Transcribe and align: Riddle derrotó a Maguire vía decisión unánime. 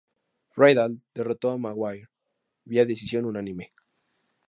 Riddle 0.55 0.97
derrotó 1.13 1.51
a 1.51 1.59
Maguire 1.59 2.09
vía 2.65 2.85
decisión 2.87 3.25
unánime. 3.25 3.71